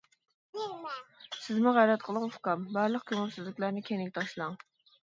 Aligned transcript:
سىزمۇ 1.47 1.75
غەيرەت 1.77 2.07
قىلىڭ 2.09 2.27
ئۇكام، 2.31 2.67
بارلىق 2.79 3.07
كۆڭۈلسىزلىكلەرنى 3.13 3.89
كەينىگە 3.93 4.19
تاشلاڭ. 4.21 4.61